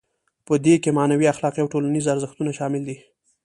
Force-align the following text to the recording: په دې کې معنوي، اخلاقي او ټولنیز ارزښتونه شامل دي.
په 0.47 0.53
دې 0.65 0.75
کې 0.83 0.95
معنوي، 0.97 1.25
اخلاقي 1.33 1.59
او 1.61 1.71
ټولنیز 1.73 2.05
ارزښتونه 2.13 2.51
شامل 2.59 2.81
دي. 2.89 2.97